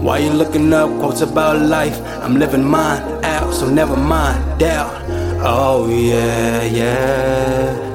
Why 0.00 0.18
you 0.18 0.30
looking 0.30 0.72
up 0.72 0.88
quotes 0.98 1.20
about 1.20 1.60
life? 1.60 2.00
I'm 2.22 2.38
living 2.38 2.64
mine 2.64 3.02
out, 3.22 3.52
so 3.52 3.68
never 3.68 3.96
mind 3.96 4.58
doubt. 4.58 5.04
Oh 5.42 5.88
yeah, 5.90 6.62
yeah. 6.64 7.90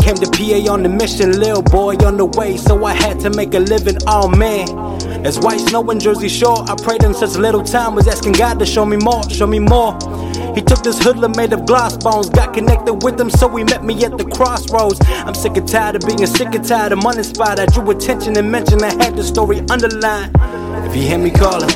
Came 0.00 0.14
to 0.16 0.30
PA 0.30 0.72
on 0.72 0.82
the 0.82 0.88
mission, 0.88 1.38
little 1.38 1.62
boy 1.62 1.94
on 2.04 2.16
the 2.16 2.24
way, 2.24 2.56
so 2.56 2.84
I 2.84 2.92
had 2.92 3.20
to 3.20 3.30
make 3.30 3.54
a 3.54 3.60
living. 3.60 3.96
Oh 4.06 4.28
man, 4.28 4.66
there's 5.22 5.38
white 5.38 5.60
snow 5.60 5.88
in 5.90 6.00
Jersey 6.00 6.28
Shore. 6.28 6.64
I 6.68 6.74
prayed 6.74 7.02
in 7.02 7.14
such 7.14 7.36
little 7.36 7.62
time, 7.62 7.94
was 7.94 8.08
asking 8.08 8.32
God 8.32 8.58
to 8.58 8.66
show 8.66 8.84
me 8.84 8.96
more, 8.96 9.22
show 9.30 9.46
me 9.46 9.58
more. 9.58 9.96
He 10.54 10.62
took 10.62 10.82
this 10.82 10.98
hoodlum 10.98 11.32
made 11.36 11.52
of 11.52 11.66
glass 11.66 11.96
bones, 11.96 12.28
got 12.28 12.54
connected 12.54 12.94
with 13.02 13.20
him, 13.20 13.30
so 13.30 13.48
he 13.56 13.64
met 13.64 13.84
me 13.84 14.04
at 14.04 14.18
the 14.18 14.24
crossroads. 14.24 14.98
I'm 15.08 15.34
sick 15.34 15.56
and 15.56 15.68
tired 15.68 15.96
of 15.96 16.02
being 16.02 16.26
sick 16.26 16.54
and 16.54 16.64
tired 16.64 16.92
of 16.92 17.04
uninspired. 17.04 17.60
I 17.60 17.66
drew 17.66 17.90
attention 17.90 18.36
and 18.36 18.50
mentioned 18.50 18.82
I 18.82 18.92
had 19.02 19.16
the 19.16 19.22
story 19.22 19.60
underlined. 19.70 20.34
If 20.86 20.96
you 20.96 21.02
hear 21.02 21.18
me 21.18 21.30
calling 21.30 21.70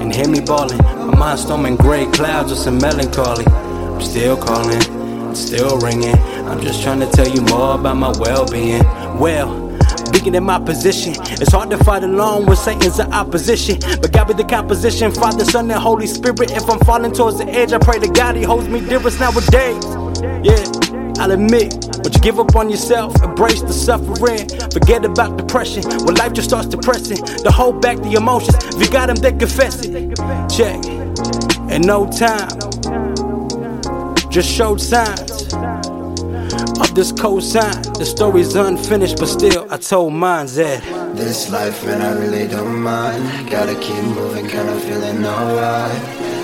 and 0.00 0.14
hear 0.14 0.28
me 0.28 0.40
bawling, 0.40 0.78
my 0.78 1.16
mind 1.16 1.40
storming 1.40 1.76
gray 1.76 2.06
clouds 2.06 2.50
with 2.50 2.58
some 2.58 2.78
melancholy. 2.78 3.46
I'm 3.46 4.00
still 4.02 4.36
calling, 4.36 5.34
still 5.34 5.78
ringing. 5.78 6.16
I'm 6.48 6.60
just 6.60 6.82
trying 6.82 7.00
to 7.00 7.06
tell 7.06 7.28
you 7.28 7.42
more 7.42 7.74
about 7.74 7.96
my 7.96 8.12
well-being. 8.18 8.84
Well. 9.18 9.67
Being 10.12 10.34
in 10.34 10.44
my 10.44 10.58
position, 10.58 11.14
it's 11.40 11.52
hard 11.52 11.70
to 11.70 11.78
fight 11.78 12.04
alone 12.04 12.46
when 12.46 12.56
Satan's 12.56 13.00
opposition. 13.00 13.78
But 14.00 14.12
God 14.12 14.28
be 14.28 14.34
the 14.34 14.44
composition, 14.44 15.12
Father, 15.12 15.44
Son, 15.44 15.70
and 15.70 15.80
Holy 15.80 16.06
Spirit. 16.06 16.50
If 16.50 16.68
I'm 16.68 16.78
falling 16.80 17.12
towards 17.12 17.38
the 17.38 17.48
edge, 17.48 17.72
I 17.72 17.78
pray 17.78 17.98
to 17.98 18.08
God 18.08 18.36
He 18.36 18.42
holds 18.42 18.68
me 18.68 18.80
dearest 18.80 19.20
nowadays. 19.20 19.84
Yeah, 20.44 20.64
I'll 21.18 21.32
admit, 21.32 21.74
but 22.02 22.14
you 22.14 22.20
give 22.20 22.38
up 22.38 22.54
on 22.56 22.70
yourself, 22.70 23.22
embrace 23.22 23.62
the 23.62 23.72
suffering, 23.72 24.48
forget 24.70 25.04
about 25.04 25.36
depression. 25.36 25.82
When 26.04 26.14
life 26.14 26.32
just 26.32 26.48
starts 26.48 26.68
depressing, 26.68 27.18
to 27.18 27.50
hold 27.50 27.82
back 27.82 27.98
the 27.98 28.14
emotions. 28.14 28.56
If 28.74 28.86
you 28.86 28.90
got 28.90 29.06
them, 29.06 29.16
then 29.16 29.38
confess 29.38 29.84
it. 29.84 30.16
Check. 30.48 30.84
In 31.70 31.82
no 31.82 32.10
time, 32.10 32.48
just 34.30 34.50
showed 34.50 34.80
signs 34.80 35.37
of 36.80 36.94
this 36.94 37.12
cosign. 37.12 37.82
The 37.98 38.04
story's 38.04 38.54
unfinished, 38.54 39.18
but 39.18 39.26
still, 39.26 39.66
I 39.70 39.76
told 39.76 40.12
mine 40.12 40.46
that. 40.46 40.82
This 41.16 41.50
life, 41.50 41.84
man, 41.84 42.00
I 42.00 42.12
really 42.18 42.46
don't 42.46 42.80
mind. 42.82 43.50
Gotta 43.50 43.74
keep 43.74 44.02
moving, 44.04 44.48
kinda 44.48 44.78
feeling 44.80 45.24
alright. 45.24 46.02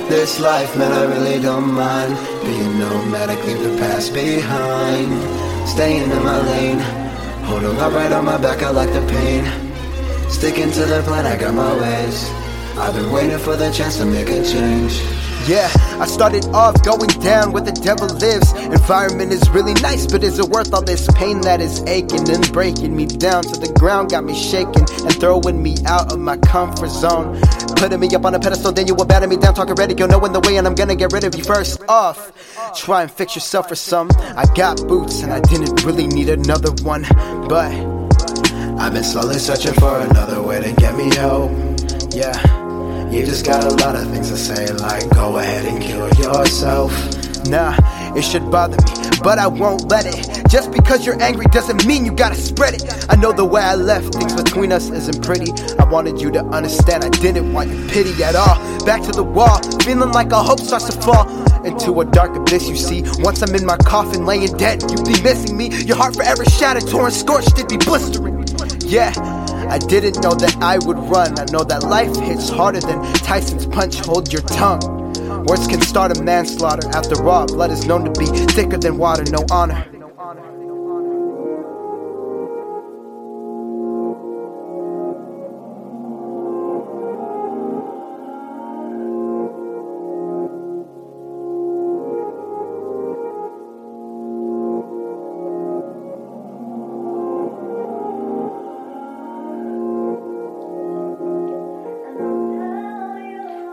This 0.08 0.38
life, 0.40 0.77
man, 0.77 0.92
I 0.92 1.05
really 1.05 1.40
don't 1.40 1.72
mind. 1.72 2.16
Being 2.42 2.78
nomadic, 2.78 3.42
leave 3.46 3.62
the 3.62 3.77
past 3.78 4.12
behind. 4.12 5.10
Staying 5.68 6.10
in 6.10 6.22
my 6.22 6.40
lane. 6.50 6.80
Holding 7.44 7.78
up 7.78 7.92
right 7.92 8.12
on 8.12 8.24
my 8.24 8.38
back, 8.38 8.62
I 8.62 8.70
like 8.70 8.92
the 8.92 9.05
pain. 9.06 9.44
Sticking 10.28 10.70
to 10.72 10.84
the 10.84 11.02
plan, 11.02 11.27
I 11.27 11.36
got 11.36 11.55
my 11.55 11.72
ways. 11.80 12.30
I've 12.77 12.94
been 12.94 13.10
waiting 13.12 13.38
for 13.38 13.56
the 13.56 13.70
chance 13.70 13.98
to 13.98 14.05
make 14.05 14.28
a 14.28 14.42
change. 14.42 15.23
Yeah, 15.46 15.70
I 16.00 16.06
started 16.06 16.46
off 16.54 16.82
going 16.82 17.10
down 17.20 17.52
where 17.52 17.62
the 17.62 17.72
devil 17.72 18.08
lives. 18.08 18.50
Environment 18.52 19.30
is 19.30 19.46
really 19.50 19.74
nice, 19.74 20.06
but 20.06 20.24
is 20.24 20.38
it 20.38 20.48
worth 20.48 20.72
all 20.72 20.82
this 20.82 21.06
pain 21.16 21.42
that 21.42 21.60
is 21.60 21.82
aching 21.82 22.26
and 22.30 22.50
breaking 22.50 22.96
me 22.96 23.04
down 23.04 23.42
to 23.42 23.60
the 23.60 23.70
ground? 23.78 24.10
Got 24.10 24.24
me 24.24 24.34
shaking 24.34 24.88
and 25.04 25.20
throwing 25.20 25.62
me 25.62 25.76
out 25.84 26.10
of 26.10 26.18
my 26.18 26.38
comfort 26.38 26.88
zone. 26.88 27.38
Putting 27.76 28.00
me 28.00 28.08
up 28.14 28.24
on 28.24 28.34
a 28.34 28.40
pedestal, 28.40 28.72
then 28.72 28.86
you 28.86 28.94
will 28.94 29.04
batter 29.04 29.26
me 29.26 29.36
down, 29.36 29.52
talking 29.52 29.74
ready, 29.74 29.94
you're 29.94 30.08
knowing 30.08 30.32
the 30.32 30.40
way, 30.40 30.56
and 30.56 30.66
I'm 30.66 30.74
gonna 30.74 30.96
get 30.96 31.12
rid 31.12 31.24
of 31.24 31.34
you 31.34 31.44
first 31.44 31.82
off. 31.88 32.32
Try 32.74 33.02
and 33.02 33.10
fix 33.10 33.34
yourself 33.34 33.68
for 33.68 33.76
some. 33.76 34.10
I 34.18 34.46
got 34.54 34.78
boots, 34.88 35.22
and 35.22 35.30
I 35.30 35.40
didn't 35.40 35.84
really 35.84 36.06
need 36.06 36.30
another 36.30 36.70
one, 36.82 37.02
but 37.48 37.70
I've 38.80 38.94
been 38.94 39.04
slowly 39.04 39.38
searching 39.38 39.74
for 39.74 39.98
another 39.98 40.40
way 40.40 40.62
to 40.62 40.72
get 40.72 40.96
me 40.96 41.14
hope. 41.14 41.50
Yeah. 42.14 42.64
You 43.10 43.24
just 43.24 43.46
got 43.46 43.64
a 43.64 43.74
lot 43.76 43.94
of 43.94 44.08
things 44.10 44.30
to 44.30 44.36
say, 44.36 44.72
like 44.72 45.08
go 45.14 45.38
ahead 45.38 45.64
and 45.66 45.82
kill 45.82 46.08
yourself. 46.14 46.92
Nah, 47.46 47.76
it 48.16 48.22
should 48.22 48.50
bother 48.50 48.76
me, 48.76 49.18
but 49.22 49.38
I 49.38 49.46
won't 49.46 49.90
let 49.90 50.06
it. 50.06 50.48
Just 50.48 50.72
because 50.72 51.04
you're 51.04 51.20
angry 51.22 51.46
doesn't 51.46 51.84
mean 51.86 52.04
you 52.04 52.12
gotta 52.12 52.34
spread 52.34 52.74
it. 52.74 53.06
I 53.08 53.16
know 53.16 53.32
the 53.32 53.44
way 53.44 53.60
I 53.60 53.74
left 53.74 54.14
things 54.14 54.34
between 54.34 54.72
us 54.72 54.90
isn't 54.90 55.22
pretty. 55.22 55.52
I 55.78 55.84
wanted 55.84 56.20
you 56.20 56.30
to 56.32 56.44
understand, 56.46 57.04
I 57.04 57.10
didn't 57.10 57.52
want 57.52 57.70
your 57.70 57.88
pity 57.88 58.22
at 58.24 58.34
all. 58.34 58.56
Back 58.84 59.02
to 59.02 59.12
the 59.12 59.22
wall, 59.22 59.60
feeling 59.80 60.12
like 60.12 60.32
a 60.32 60.42
hope 60.42 60.60
starts 60.60 60.86
to 60.86 61.00
fall 61.02 61.28
into 61.64 62.00
a 62.00 62.04
dark 62.04 62.36
abyss. 62.36 62.68
You 62.68 62.76
see, 62.76 63.02
once 63.18 63.42
I'm 63.42 63.54
in 63.54 63.66
my 63.66 63.76
coffin 63.78 64.24
laying 64.26 64.56
dead, 64.56 64.82
you'd 64.90 65.04
be 65.04 65.20
missing 65.22 65.56
me. 65.56 65.68
Your 65.82 65.96
heart 65.96 66.14
forever 66.16 66.44
shattered, 66.44 66.88
torn, 66.88 67.10
scorched, 67.10 67.52
it'd 67.58 67.68
be 67.68 67.76
blistering. 67.76 68.44
Yeah. 68.80 69.12
I 69.69 69.79
didn't 69.79 70.23
know 70.23 70.35
that 70.35 70.57
I 70.61 70.79
would 70.79 70.98
run. 70.98 71.39
I 71.39 71.45
know 71.47 71.64
that 71.64 71.85
life 71.85 72.14
hits 72.17 72.48
harder 72.48 72.80
than 72.80 73.02
Tyson's 73.14 73.67
punch. 73.67 73.97
Hold 74.01 74.33
your 74.33 74.42
tongue. 74.42 74.80
Words 75.45 75.67
can 75.67 75.80
start 75.80 76.17
a 76.17 76.23
manslaughter. 76.23 76.89
After 76.89 77.29
all, 77.29 77.47
blood 77.47 77.70
is 77.70 77.86
known 77.86 78.05
to 78.05 78.19
be 78.19 78.27
thicker 78.27 78.79
than 78.79 78.98
water. 78.98 79.25
No 79.25 79.45
honor. 79.51 79.86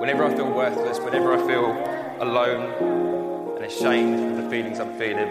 Whenever 0.02 0.26
I 0.26 0.36
feel 0.36 0.52
worthless, 0.52 0.98
whenever 0.98 1.32
I 1.32 1.38
feel 1.46 1.68
alone 2.28 3.56
and 3.56 3.64
ashamed 3.64 4.32
of 4.32 4.44
the 4.44 4.50
feelings 4.50 4.80
I'm 4.80 4.98
feeling, 4.98 5.30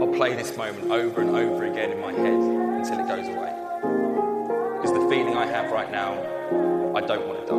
I'll 0.00 0.14
play 0.14 0.34
this 0.34 0.56
moment 0.56 0.90
over 0.90 1.20
and 1.20 1.36
over 1.36 1.66
again 1.66 1.92
in 1.92 2.00
my 2.00 2.12
head 2.12 2.32
until 2.32 3.00
it 3.00 3.06
goes 3.06 3.28
away. 3.28 3.52
Because 4.78 4.92
the 4.98 5.06
feeling 5.10 5.36
I 5.36 5.44
have 5.44 5.70
right 5.70 5.92
now, 5.92 6.14
I 6.96 7.02
don't 7.02 7.28
want 7.28 7.40
to 7.40 7.46
die. 7.46 7.56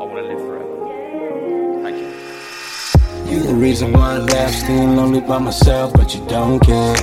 I 0.00 0.06
want 0.06 0.16
to 0.16 0.22
live 0.22 0.38
forever. 0.38 1.82
Thank 1.82 1.98
you. 1.98 3.30
You're 3.30 3.46
the 3.52 3.54
reason 3.54 3.92
why 3.92 4.14
I 4.14 4.16
laugh, 4.16 4.54
still 4.54 4.94
lonely 4.94 5.20
by 5.20 5.36
myself, 5.36 5.92
but 5.92 6.14
you 6.14 6.24
don't 6.26 6.58
care, 6.60 6.96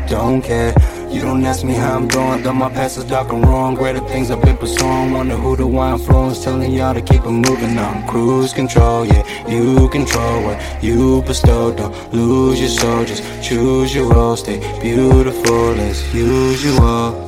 you 0.00 0.08
don't 0.08 0.40
care. 0.40 0.72
You 1.14 1.20
don't 1.20 1.44
ask 1.44 1.62
me 1.62 1.74
how 1.74 1.94
I'm 1.94 2.08
doing, 2.08 2.42
though 2.42 2.52
my 2.52 2.68
past 2.68 2.98
is 2.98 3.04
dark 3.04 3.32
and 3.32 3.46
wrong. 3.46 3.76
Greater 3.76 4.00
things 4.08 4.32
I've 4.32 4.42
been 4.42 4.56
pursuing. 4.56 5.12
Wonder 5.12 5.36
who 5.36 5.54
the 5.54 5.64
wine 5.64 5.92
influence, 5.92 6.42
telling 6.42 6.72
y'all 6.72 6.92
to 6.92 7.00
keep 7.00 7.24
it 7.24 7.30
moving. 7.30 7.78
I'm 7.78 8.04
cruise 8.08 8.52
control, 8.52 9.06
yeah. 9.06 9.22
You 9.48 9.88
control 9.90 10.42
what 10.42 10.82
you 10.82 11.22
bestow. 11.22 11.72
Don't 11.72 12.12
lose 12.12 12.58
your 12.58 12.68
soul, 12.68 13.04
just 13.04 13.22
choose 13.48 13.94
your 13.94 14.12
role. 14.12 14.36
Stay 14.36 14.58
beautiful 14.82 15.78
as 15.78 16.12
usual. 16.12 17.22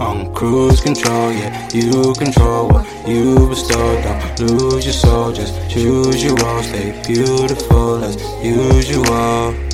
On 0.00 0.32
cruise 0.78 0.94
control, 0.94 1.32
yeah, 1.32 1.68
you 1.72 2.12
control 2.14 2.68
what 2.68 3.08
you 3.08 3.48
bestow. 3.48 4.02
Don't 4.02 4.50
lose 4.50 4.84
your 4.84 4.94
soul, 4.94 5.32
just 5.32 5.54
choose 5.70 6.22
your 6.22 6.34
role. 6.36 6.62
Stay 6.62 7.00
beautiful 7.06 8.04
as 8.04 8.16
usual. 8.42 9.67